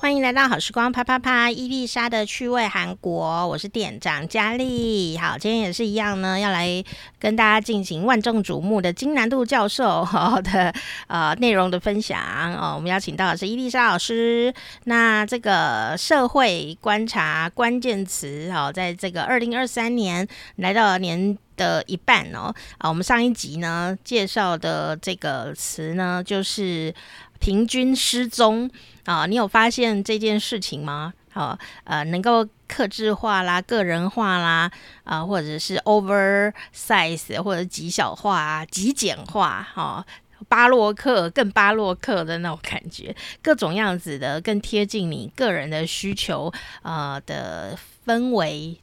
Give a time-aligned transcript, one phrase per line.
[0.00, 5.16] 欢迎来到好时光啪啪啪，伊丽莎的趣味韩国，我是店长佳丽。
[5.16, 6.84] 好，今天也是一样呢，要来
[7.18, 10.70] 跟大家进行万众瞩目的金南度教授 好的
[11.06, 12.20] 呃内容的分享
[12.54, 12.74] 哦。
[12.76, 14.52] 我们邀请到的是伊丽莎老师。
[14.84, 22.54] 那这个社会观察关键词哦，在这个二零二三年来到了年的一半哦。
[22.76, 26.94] 啊，我们上一集呢介绍的这个词呢，就是
[27.40, 28.70] 平均失踪。
[29.04, 31.12] 啊，你有发现这件事情吗？
[31.30, 34.70] 好，呃，能够克制化啦、个人化啦，
[35.02, 40.06] 啊、或者是 oversize 或者极小化啊、极简化，哈，
[40.48, 47.76] 巴洛克更巴洛克的那种感觉，各种样子的更贴近你个人的需求，呃的
[48.06, 48.78] 氛围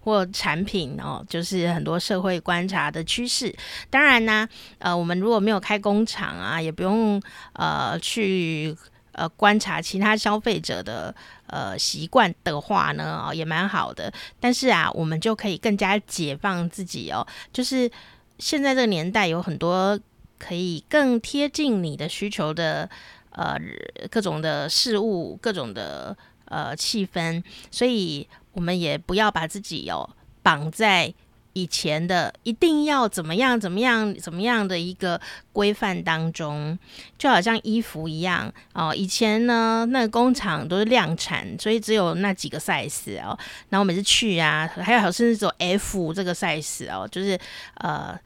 [0.00, 3.52] 或产品哦，就是很多社会观察的趋势。
[3.90, 4.48] 当然呢，
[4.78, 7.20] 呃，我们如果没有开工厂啊，也不用
[7.54, 8.76] 呃去。
[9.18, 11.12] 呃，观察其他消费者的
[11.48, 14.12] 呃习惯的话呢，哦，也蛮好的。
[14.38, 17.26] 但是啊，我们就可以更加解放自己哦。
[17.52, 17.90] 就是
[18.38, 19.98] 现在这个年代，有很多
[20.38, 22.88] 可以更贴近你的需求的
[23.30, 23.58] 呃
[24.08, 27.42] 各种的事物，各种的呃气氛，
[27.72, 30.08] 所以我们也不要把自己哦
[30.42, 31.12] 绑在。
[31.58, 35.20] 以前的一定要怎么样怎么样怎么样的一个
[35.52, 36.78] 规范当中，
[37.18, 38.94] 就好像衣服一样哦。
[38.94, 43.36] 以前呢，那个工厂都是量产，所以只有那几个 size 哦。
[43.70, 47.36] 然后我每次去啊，还有甚至只有 F 这个 size 哦，就是
[47.78, 48.16] 呃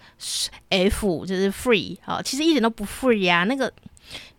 [0.68, 3.44] F 就是 free 哦，其实一点都不 free 啊。
[3.44, 3.72] 那个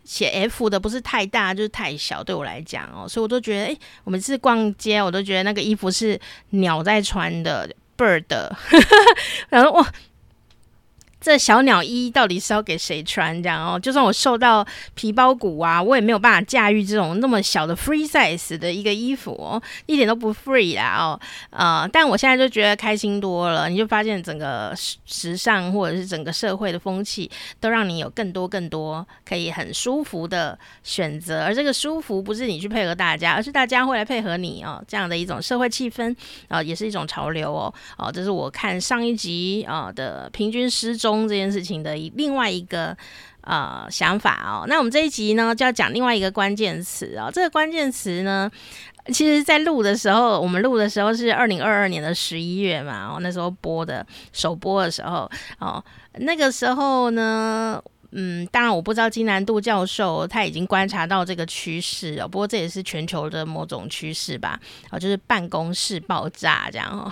[0.03, 6.19] 写 F 的不是太大就是太小，对我来讲哦，所以我都觉得，哎，我每次逛街我都觉得那个衣服是
[6.51, 7.67] 鸟在穿的。
[7.97, 8.25] bird，
[9.49, 9.87] 然后哇。
[11.23, 13.41] 这小鸟衣到底是要给谁穿？
[13.41, 21.19] 这样哦，就算我瘦到皮包骨啊，我也没有办法驾驭这种那么小的 free size 的一个衣服哦，一点都不 free 啦哦，
[21.51, 23.69] 呃，但我现在就觉得开心多了。
[23.69, 24.73] 你就发现整个
[25.05, 27.31] 时尚或者是整个社会的风气，
[27.61, 36.13] 都让你有更多更多可以很舒服的选择，而这个舒服不是你去配合大家，而是大家会来配合你哦，这样的一种社会气氛
[36.49, 37.73] 啊，也是一种潮流哦。
[37.97, 42.95] 哦，这是我看上一集啊，的平均失踪这件事情的另外一个
[43.41, 47.29] 呃想法哦，那我们这一集呢就要讲另外一个关键词哦。
[47.33, 48.49] 这个关键词呢，
[49.07, 55.29] 其实在录的时候，我们录的时候是二零二二年的十一月嘛，哦，那时候播的首播的时候
[55.59, 55.83] 哦，
[56.19, 57.81] 那个时候呢，
[58.11, 64.59] 嗯，当然我不知道金南度教授他已经观察到这个趋势哦，不过这也是全球的某种趋势吧，
[64.89, 67.11] 哦，就是办公室爆炸这样哦，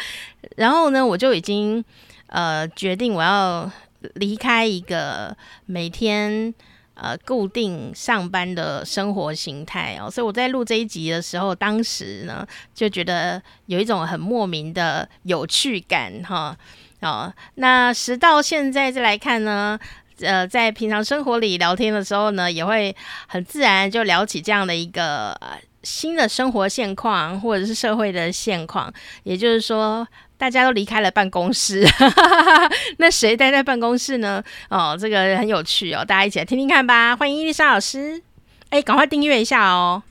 [0.56, 1.82] 然后呢，我就已经。
[2.30, 3.70] 呃，决定我要
[4.14, 5.36] 离开一个
[5.66, 6.54] 每天
[6.94, 16.56] 呃固定上班的生活形态哦，所以我在录这一集的时候，当时呢就觉得有一种很莫名的有趣感哈
[17.00, 17.34] 哦。
[17.56, 19.76] 那时到现在再来看呢，
[20.20, 22.94] 呃，在平常生活里聊天的时候呢，也会
[23.26, 28.90] 很自然就聊起这样的一个呃新的生活现况或者是社会的现况，
[29.24, 30.06] 也就是说。
[30.40, 31.86] 大家都离开了办公室，
[32.96, 34.42] 那谁待在办公室呢？
[34.70, 37.14] 哦，这个很有趣哦，大家一起来听听看吧。
[37.14, 38.22] 欢迎伊丽莎老师，
[38.70, 40.02] 哎，赶快订阅一下哦。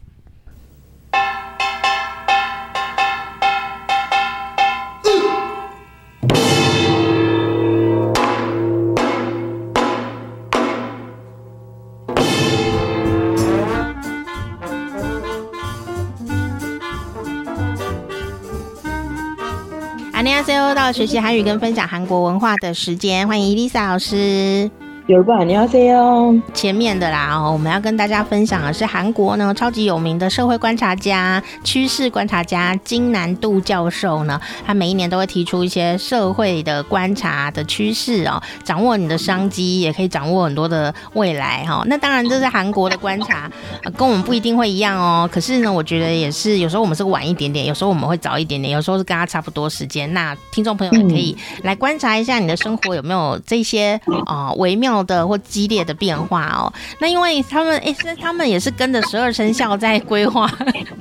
[20.19, 24.71] 안녕하세요，到了学习韩语跟分享韩国文化的时间，欢迎伊丽莎老师。
[25.10, 25.34] 有不？
[25.44, 26.40] 你好，C.O.
[26.54, 41.84] 前面的啦，哦，我们要跟大家分享的是韩国呢超级有名的社会观察家、趋势观察家金南度教授呢，他每一年都会提出一些社会的观察的趋势哦，掌握你的商机，也可以掌握很多的未来哈、哦。
[41.88, 43.50] 那当然这是韩国的观察、
[43.98, 45.28] 跟我们不一定会一样哦。
[45.32, 50.14] 可是呢，我觉得也是有时候我们是晚一点点，有时候我们会早一点点，有时候是跟他差不多时间。
[50.14, 54.99] 那听众朋友也可以来观察一下你的生活有没有这些啊、微妙。
[55.04, 60.52] 的或激烈的变化哦，那因为他们哎，是他们也是跟着十二生肖在规划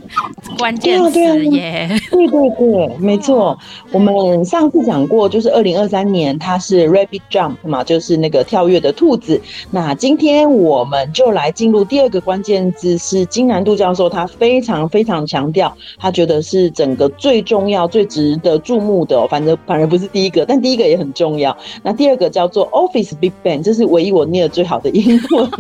[0.59, 3.59] 关键词耶， 对对对，没错。
[3.93, 9.41] 我们上次讲过，就是二零二三年它是 Rabbit Jump 嘛，就是那个跳跃的兔子。
[9.71, 19.27] 那今天我们就来进入第二个关键字，是金南度教授他非常非常强调，他觉得是整个最重要、最值得注目的。
[19.29, 21.57] 反正反而不是第一个，但第一个也很重要。
[21.83, 23.88] 那第二个叫做 Office Big Bang，这是。
[23.89, 25.51] 唯一我念的最好的英文，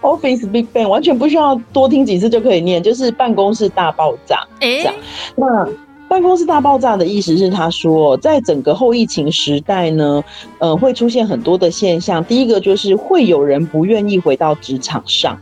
[0.02, 4.46] Office Big Bang 完全不需要多听几次就可以念，就是办公室大爆炸。
[4.60, 4.94] 哎、欸，
[5.36, 5.68] 那
[6.08, 10.22] 办公室大爆炸的意思是，他说，在整个后疫情时代呢，
[10.58, 12.24] 呃，会出现很多的现象。
[12.24, 15.36] 第一个就是会有人不愿意回到职场上。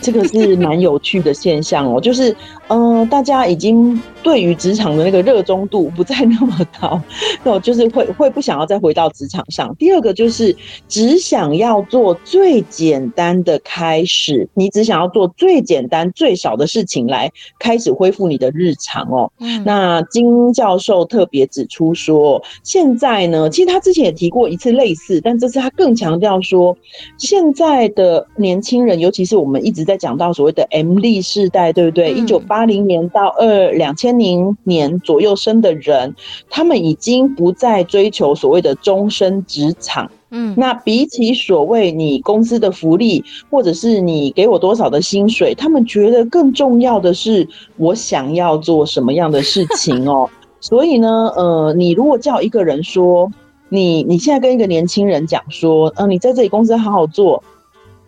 [0.00, 2.34] 这个是蛮有趣的现象哦，就是，
[2.68, 7.00] 嗯、呃，大家已经对于职场的那个热衷度不再那么高，
[7.44, 9.74] 哦，就是会会不想要再回到职场上。
[9.76, 10.54] 第二个就是
[10.86, 17.28] 只想要做最简单的开始，你只想要做最简单最少的事情来
[17.58, 19.32] 开始恢复你的日常哦。
[19.40, 26.76] 嗯，那金教授特别指出说，现在呢，其实他之前也提过一次类似，但这次他更强调说，
[27.16, 29.88] 现在的年轻人，尤其是我们一直。
[29.88, 32.12] 在讲到所谓的 MZ 世代，对不对？
[32.12, 36.14] 一九八零年到二两千零年左右生的人，
[36.48, 40.10] 他们已经不再追求所谓的终身职场。
[40.30, 50.28] 嗯，那比起所谓你公司的福利，或者是你给我多少的薪水，他们觉得更重要的是我想要做什么样的事情哦。
[50.60, 53.32] 所以呢，呃，你如果叫一个人说，
[53.70, 57.42] 你你现在跟一个年轻人讲说，呃，你在这里公司好好做。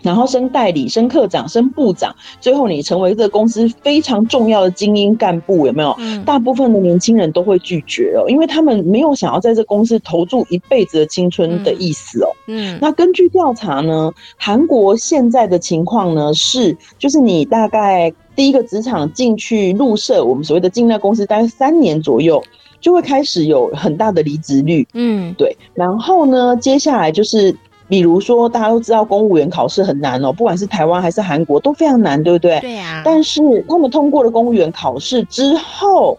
[0.02, 5.94] 然后升代理、升科长、升部长，最后你成为这个公司非常重要的精英干部，有没有？
[5.98, 6.24] 嗯。
[6.24, 12.28] 大部分的年轻人都会拒绝哦，因为他们没有想要在这公司投注一辈子的青春的意思哦。
[12.46, 12.78] 嗯。
[12.80, 22.42] 那根据调查呢，韩国现在的情况呢是，就是你大概第一个职场进去入社，我们所谓的进那公司，大概三年左右，
[22.80, 24.86] 就会开始有很大的离职率。
[24.94, 25.56] 嗯，对。
[25.74, 27.54] 然后呢，接下来就是。
[27.90, 32.58] 比如说，大家都知道公务员考试很难哦，不管是台湾还是韩国都非常难，对不对？
[32.60, 33.02] 对呀。
[33.04, 36.16] 但是他们通过了公务员考试之后，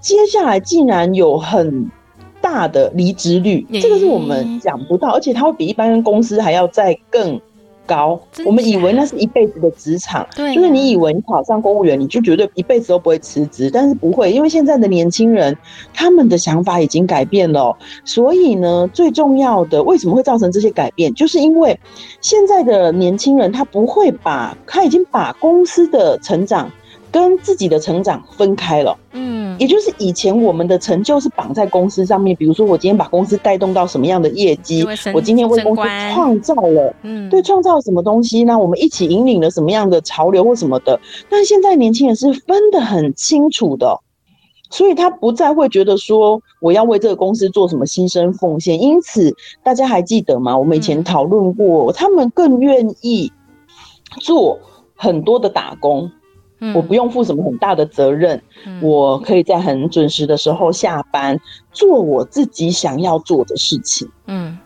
[0.00, 1.90] 接下来竟然有很
[2.40, 7.38] 大的离职率，这个是我们讲不到，而且它会比一般公司还要再更。
[7.90, 15.56] 高，我们以为那是一辈子的职场，对，就是你以为你考上公务员，你就绝对一辈子都不会辞职，但是不会，因为现在的年轻人
[15.92, 21.76] 他们的想法已经改变了，所以呢，最重要的为什么会造成这些改变，就是因为
[22.20, 26.70] 现在的年轻人他不会把，他已经把公司的成长
[27.10, 29.40] 跟自己的成长分开了，嗯。
[29.58, 35.82] 也就是以前我们的成就是绑在公司上面，比如说我今天把公司带动到什么样的业绩，我今天为公司
[36.14, 40.98] 创造了，嗯，对，创造了什么东西，那我们一起引领了什么样的潮流或什么的。
[41.28, 44.00] 但现在年轻人是分得很清楚的，
[44.70, 48.80] 所以他不再会觉得说我要为这个公司做什么牺牲奉献。
[48.80, 50.56] 因此，大家还记得吗？
[50.56, 53.30] 我们以前讨论过，他们更愿意
[54.22, 54.58] 做
[54.96, 56.10] 很多的打工。
[56.74, 61.38] 我不用负什么很大的责任，嗯，我可以在很准时的时候下班，
[61.72, 64.08] 做我自己想要做的事情。
[64.26, 64.58] 嗯，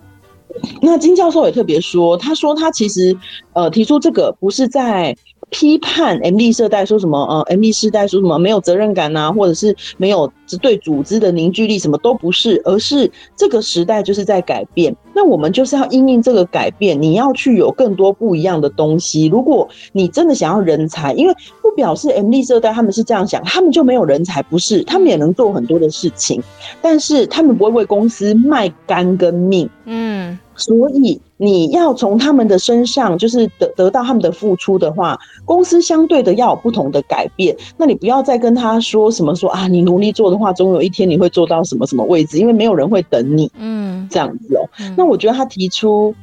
[0.82, 3.16] 那金教授也特别说，他说他其实
[3.52, 5.16] 呃提出这个不是在。
[5.54, 7.16] 批判 M D 世代说什么？
[7.26, 10.28] 呃 M D 世代说什么没有责任感呐，或者是没有
[10.60, 14.92] 对组织的凝聚力，什么都不是，而是这个时代就是在改变。
[15.14, 19.26] 那我们就是要因应这个改变，你要去有更多不一样的东西。
[19.26, 26.42] 如果你真的想要人才，因为不表示 M D 世代他们是这样想，他们就没有人才，不是，他们也能做很多的事情，
[26.82, 29.70] 但是他们不会为公司卖肝跟命。
[29.84, 30.36] 嗯。
[30.56, 37.54] 所以你要从他们的身上，就是得得到他们的付出的话，公司相对的要有不同的改变。
[37.76, 43.50] 那你不要再跟他说什么说啊，你努力做的话，总有一天你会做到什么什么位置，因为没有人会等你。
[43.58, 44.68] 嗯，这样子哦。
[44.96, 46.14] 那我觉得他提出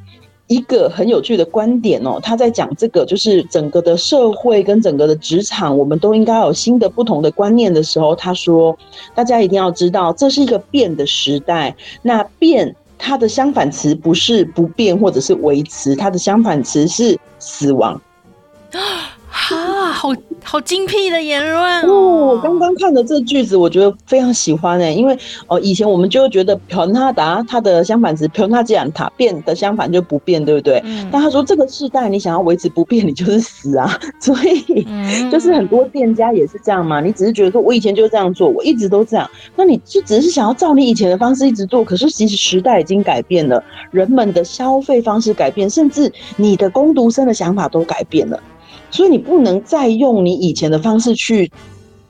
[0.47, 8.77] 一个很有趣的观点哦，他在讲这个就是整个的社会跟整个的职场，我们都应该有新的不同的观念的时候，他说
[9.13, 11.75] 大家一定要知道，这是一个变的时代。
[12.01, 12.75] 那变。
[13.03, 17.99] 它的相反词不是不变或者是维持，它的相反词是死亡。
[19.31, 20.09] 啊好
[20.43, 22.31] 好精辟的言论哦。
[22.31, 30.83] 我刚刚看的这句子我觉得非常喜欢诶因为哦以前我们就会觉得彭纳达他的相反词彭纳吉兰塔变的相反就不变对不对？
[31.11, 34.85] 但他说这个世代你想要维持不变你就是死啊所以
[35.31, 39.29] 就是很多店家也是这样嘛你只是觉得说我以前就这样做我一直都这样。
[39.55, 48.37] 那你就只是想要照你以前的方式一直做可是其实时代已经改变了人们的消费方式改变甚至你的攻读生的想法都改变了。
[48.91, 51.51] 所以你不能再用你以前的方式去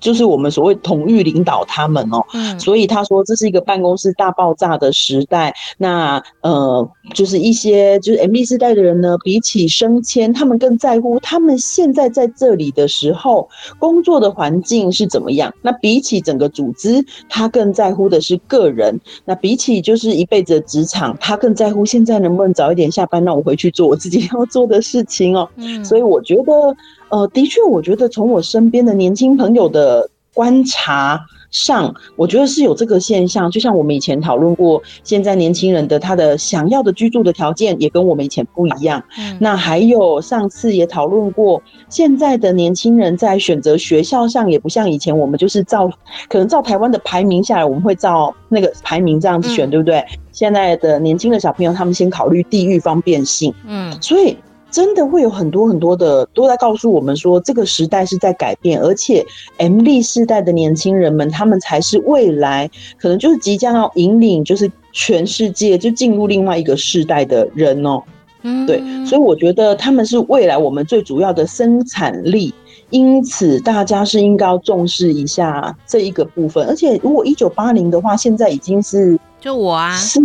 [0.02, 2.22] 就是我们所谓统御领导他们哦。
[2.34, 5.54] 嗯，所以他说这是一个办公室大爆炸的时代。
[5.78, 13.48] 那呃，就是一些就是 M B 世代的人呢，比起升迁，他们更在乎他们现在在这里的时候
[13.80, 15.54] 工作的环境是怎么样。
[15.62, 19.00] 那比起整个组织，他更在乎的是个人。
[19.26, 25.48] 那比起就是一辈子的职场，他更在乎现在能不能早一点下班，让我回去做我自己要做的事情哦。
[25.58, 26.76] 嗯，所以我觉得，
[27.12, 31.20] 呃，的确，我觉得从我身边的年轻朋友的观察
[31.52, 33.52] 上，我觉得是有这个现象。
[33.52, 39.04] 就像我们以前讨论过，现在年轻人的他的想要的居住的条件也跟我们以前不一样。
[39.18, 45.92] 嗯，那还有上次也讨论过，现在的年轻人在选择学校上也不像以前，我们就是照
[46.30, 50.02] 可能照台湾的排名下来，我们会照那个排名这样子选，对不对？
[50.32, 53.54] 现在的年轻的小朋友，他们先考虑地域方便性。
[53.68, 54.38] 嗯，所以。
[54.72, 59.26] 真的会有很多很多的都在告诉我们说，这个时代是在改变，而且
[59.58, 68.02] MZ 世代的年轻人们，他们才是未来可能就是即将要引领，就是全世界就进入另外一个世代的人哦。
[68.44, 72.54] 嗯，对，所以我觉得他们是未来我们最主要的生产力，
[72.90, 76.66] 因此大家是应该要重视一下这一个部分。
[76.68, 79.20] 而且如果一九八零的话，现在已经是。
[79.42, 80.20] 就我啊，四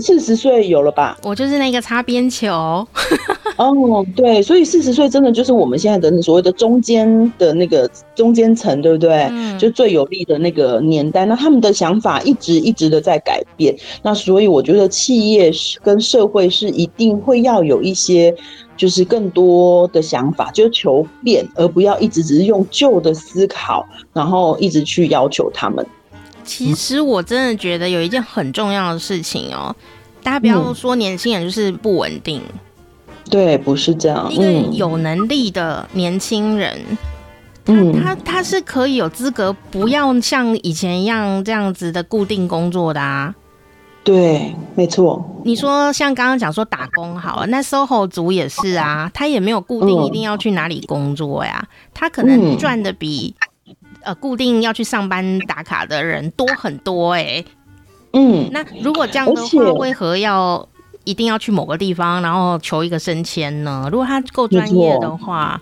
[0.00, 1.18] 四十岁有了吧？
[1.22, 2.48] 我就是那个擦边球。
[3.56, 9.28] 哦，对，所以四十岁真的就是我们现在的所谓的中间的那个中间层，对不对？
[9.30, 11.26] 嗯，就最有利的那个年代。
[11.26, 13.76] 那他们的想法一直一直的在改变。
[14.02, 15.52] 那所以我觉得企业
[15.82, 18.34] 跟社会是一定会要有一些，
[18.78, 25.86] 就是更多的想法，就求变，而不要一直只是用旧的思考，然后一直去要求他们。
[26.44, 29.74] 其实我真的觉得有一件很重要的事情哦，
[30.22, 32.40] 大家不要说年轻人就是不稳定，
[33.30, 34.32] 对，不是这样。
[34.32, 36.78] 一个有能力的年轻人，
[37.66, 43.34] 嗯，他他他是可以有资格不要像以前一样这样子的固定工作的啊。
[44.02, 45.24] 对，没错。
[45.46, 53.34] 你说像刚刚讲说打工好了，那 SOHO 族也是啊，他也没有固定一定要去哪里工作呀，他可能赚的比。
[54.04, 57.44] 呃，固定要去上班打卡的人多很多哎、
[58.12, 60.68] 嗯，那如果这样的话，为何要
[61.04, 63.88] 一定要去某个地方，然后求一个升迁呢？
[63.90, 65.60] 如果他够专业的话，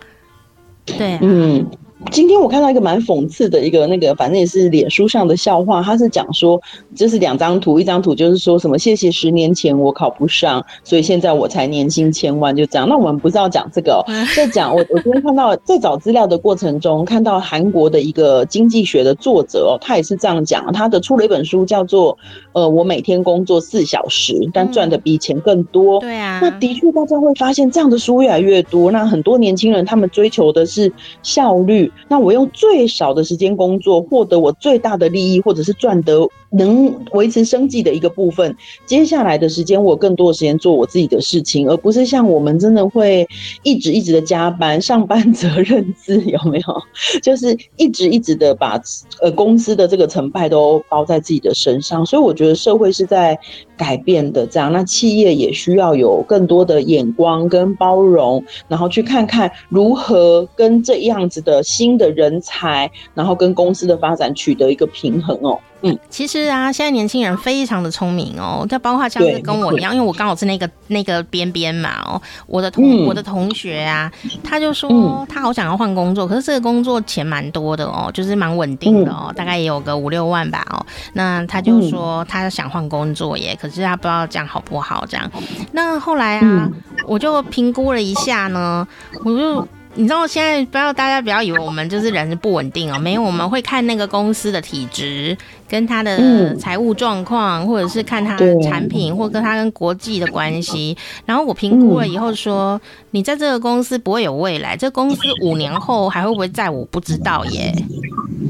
[0.85, 1.67] 对、嗯。
[2.11, 5.83] 今天我看到一个蛮讽刺的一个那个，反正也是脸书上的笑话。
[5.83, 6.61] 他是讲说，
[6.95, 12.87] 就是两张图，一张图就是说什么谢谢十年前我考不上，所以现在我才年薪千万，就这样。
[12.87, 14.05] 那我们不是要讲这个、喔，
[14.37, 22.17] 在讲我我今天看到在找资料的过程中，看到韩国的一个经济学的作者他也是这样讲，他的出了一本书叫做
[22.53, 25.99] 呃我每天工作四小时，但赚的比以前更多。
[26.01, 28.91] 对啊，那的确大家会发现这样的书越来越多。
[28.91, 30.93] 那很多年轻人他们追求的是
[31.23, 31.91] 效率。
[32.09, 38.57] 那我用最少的时间工作，获得我最大的利益，或者是赚得能维持生计的一个部分。
[38.87, 43.27] 接下来的时间，我更多的时间做我自己的事情，而不是像我们真的会
[43.63, 46.83] 一直一直的加班，上班责任制有没有？
[47.23, 48.81] 就是一直一直的把
[49.21, 52.05] 呃公司的这个成败都包在自己的身上。
[52.05, 53.39] 所以我觉得社会是在
[53.77, 65.59] 改变的，这样，那企业也需要有更多的眼光跟包容，然后去看看如何跟这样子的新的人才，然后跟公司的发展取得一个平衡哦。
[65.83, 74.11] 嗯，其实啊，现在年轻人非常的聪明哦，就包括像是跟我一样，因为我刚好是那个那个边边嘛哦，我的同、嗯、我的同学啊，
[74.45, 85.31] 他就说他好想要换工作，可是这个工作钱蛮多的哦，就是蛮稳定的哦，嗯、大概也有个五六万吧哦，那他就说他想换工作耶，可是他不知道这样好不好这样，
[85.73, 86.71] 那后来啊，
[87.07, 88.87] 我就评估了一下呢，
[89.25, 89.69] 我就。
[89.95, 95.37] 你知道现在不要大家不要以为我们就是人是不稳定哦， 没有，我们会看那个公司的体质
[95.69, 100.97] 跟他的财务状况，或者是看他的产品，或跟他跟国际的关系。
[101.27, 102.81] 然后我评估了以后说，
[103.11, 107.75] 你在这个公司不会有未来，这个公司五年后还会不会在，我不知道耶。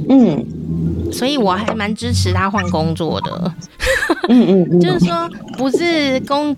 [0.08, 0.44] 嗯，
[1.12, 3.54] 所以我还蛮支持他换工作的。
[4.28, 6.56] 嗯嗯， 就是说不是工。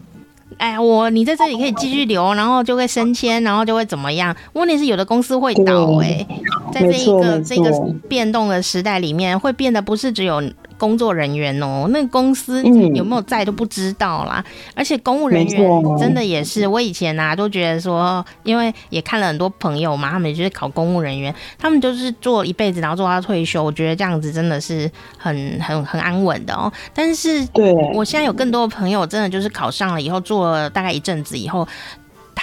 [0.58, 4.34] 哎，我你在这里可以继续留，然后就会升迁，然后就会怎么样？
[4.52, 6.26] 问题是有的公司会倒哎、欸，
[6.72, 7.70] 在这一个这个
[8.08, 10.42] 变动的时代里面，会变得不是只有。
[10.84, 14.44] 工作人员哦，那个公司有没有在都不知道啦。
[14.46, 23.64] 嗯、而且公务人员真的也是，我以前啊都觉得说，因为也看了很多朋友嘛，他们也就是考公务人员，他们就是做一辈子，然后做到退休。
[23.64, 26.70] 我觉得这样子真的是很很很安稳的哦。
[26.92, 31.66] 但是，对我现在有更多的朋友，真的就是考上了以后，做了大概一阵子以后。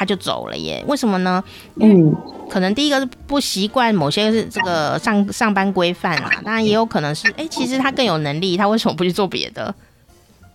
[0.01, 0.83] 他就走了耶？
[0.87, 1.43] 为什么呢？
[1.75, 2.11] 嗯，
[2.49, 9.75] 可能第一个是不习惯某些是这个上上班规范啊，当然也有可能是，哎、欸，其实他更有能力，他为什么不去做别的？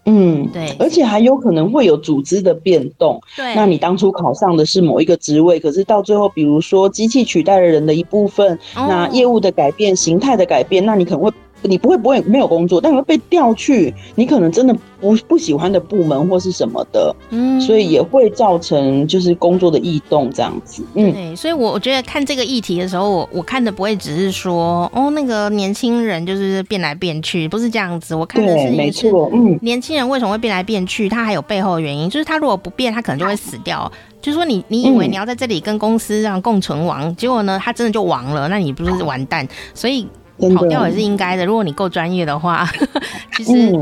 [0.07, 3.21] 嗯，对，而且还有可能会有组织的变动。
[3.37, 11.31] 对，那你当初考上的是某一个职位，可是到最后，比如说机器取代了人的一部分，哦、那业务的改变、形态的改变，那你可能会。
[11.67, 33.91] 你不会不会没有工作，但你会被调去你可能真的不不喜欢的部门或是什么的，嗯，所以也会造成就是工作的异动这样子，嗯，对，所以我我觉得看这个议题的时候，我我看的不会只是说哦那个年轻人就是变来变去，不是这样子，我看的是没错，嗯，年轻人为什么会变来变去，他还有背后的原因，就是他如果不变，他可能就会死掉。
[34.23, 39.47] 就是说你你以为你要在这里跟公司这样共存亡，嗯，结果呢，他真的就亡了，那你不是完蛋？
[39.75, 40.09] 所以。
[40.55, 41.45] 跑掉也是应该的。
[41.45, 42.69] 如果你够专业的话，
[43.37, 43.73] 其实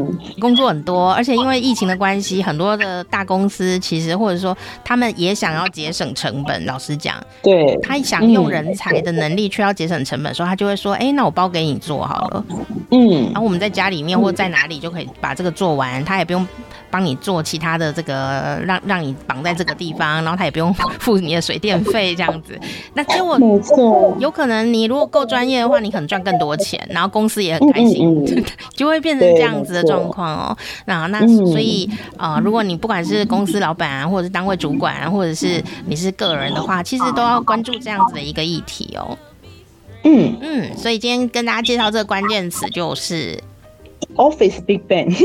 [0.41, 6.65] 工作很多，而且因为疫情的关系，很多的大公司其实或者说他们也想要节省成本。
[6.67, 12.45] 老实讲，对，他想用人才的能力却要节省成本，的时候他就会说：“哎，那我包给你做好了。”
[12.91, 16.47] 嗯，然后我们在家里面或者在哪里就可以把这个做完，他也不用。
[16.91, 22.57] 帮你做其他的这个，让让你绑在这个地方，然后他也不用付你的水电费这样子。
[22.93, 23.37] 那结果，
[24.21, 30.57] 有可能你如果够专业的话，你可能赚更多钱，然后公司也很开心，嗯嗯、 就会变成这样子的状况哦。
[30.87, 39.17] 那那所以啊、呃，如果你不管是公司老板啊，或者是单位主管啊，或者是你是个人的话，其实都要关注这样子的一个议题哦。
[40.03, 43.41] 嗯嗯，所以今天跟大家介绍这个关键词就是
[44.17, 45.15] Office Big Bang。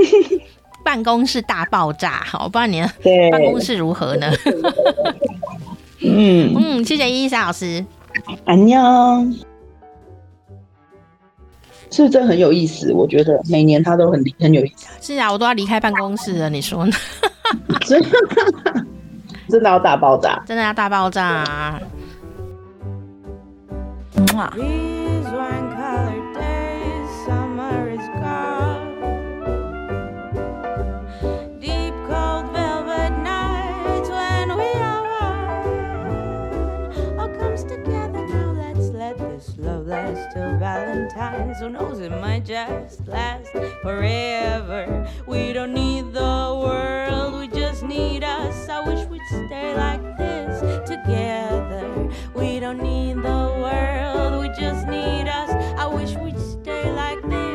[0.81, 2.89] 办公室大爆炸，好，我不知道你的
[3.29, 4.31] 办公室如何呢？
[6.01, 7.85] 嗯嗯，谢谢伊丽莎老师。
[8.45, 8.79] 安妞，
[11.91, 12.93] 是不是真很有意思？
[12.93, 14.87] 我觉得每年他都很很有意思。
[15.01, 16.91] 是啊，我都要离开办公室了，你说呢？
[17.81, 18.09] 真的，
[19.49, 21.81] 真的要大爆炸，真的要大爆炸啊！
[24.35, 24.53] 哇。
[41.19, 41.59] times.
[41.59, 45.05] Who knows, it might just last forever.
[45.27, 48.69] We don't need the world, we just need us.
[48.69, 52.09] I wish we'd stay like this together.
[52.33, 55.49] We don't need the world, we just need us.
[55.77, 57.48] I wish we'd stay like this.